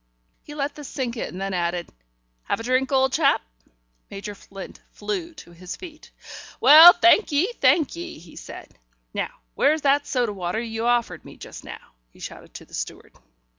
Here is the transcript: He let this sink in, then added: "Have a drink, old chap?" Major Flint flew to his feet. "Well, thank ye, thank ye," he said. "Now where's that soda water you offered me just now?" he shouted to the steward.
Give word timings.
He 0.41 0.55
let 0.55 0.73
this 0.73 0.87
sink 0.87 1.15
in, 1.15 1.37
then 1.37 1.53
added: 1.53 1.87
"Have 2.45 2.59
a 2.59 2.63
drink, 2.63 2.91
old 2.91 3.13
chap?" 3.13 3.39
Major 4.09 4.33
Flint 4.33 4.81
flew 4.89 5.35
to 5.35 5.51
his 5.51 5.75
feet. 5.75 6.09
"Well, 6.59 6.93
thank 6.93 7.31
ye, 7.31 7.53
thank 7.61 7.95
ye," 7.95 8.17
he 8.17 8.35
said. 8.35 8.75
"Now 9.13 9.29
where's 9.53 9.81
that 9.83 10.07
soda 10.07 10.33
water 10.33 10.59
you 10.59 10.87
offered 10.87 11.23
me 11.23 11.37
just 11.37 11.63
now?" 11.63 11.91
he 12.09 12.19
shouted 12.19 12.55
to 12.55 12.65
the 12.65 12.73
steward. 12.73 13.13